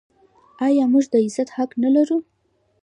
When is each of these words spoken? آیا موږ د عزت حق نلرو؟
آیا 0.65 0.83
موږ 0.93 1.05
د 1.11 1.15
عزت 1.25 1.49
حق 1.57 1.71
نلرو؟ 1.81 2.17